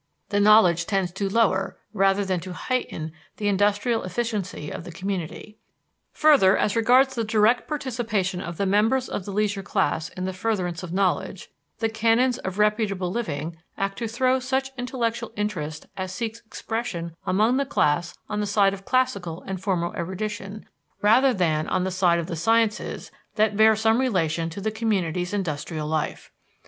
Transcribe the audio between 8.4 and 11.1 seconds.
of the members of the leisure class in the furtherance of